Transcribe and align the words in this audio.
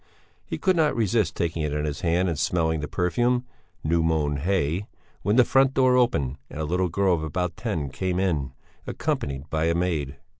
He 0.47 0.57
could 0.57 0.75
not 0.75 0.95
resist 0.95 1.35
taking 1.35 1.61
it 1.61 1.73
in 1.73 1.85
his 1.85 2.01
hand 2.01 2.27
and 2.27 2.39
smelling 2.39 2.79
the 2.79 2.87
perfume 2.87 3.45
new 3.83 4.01
mown 4.01 4.37
hay 4.37 4.87
when 5.21 5.35
the 5.35 5.45
front 5.45 5.75
door 5.75 5.95
opened 5.95 6.37
and 6.49 6.59
a 6.59 6.63
little 6.65 6.89
girl 6.89 7.13
of 7.13 7.21
about 7.23 7.55
ten 7.55 7.89
came 7.89 8.19
in 8.19 8.51
accompanied 8.87 9.47
by 9.51 9.65
a 9.65 9.75
maid. 9.75 10.15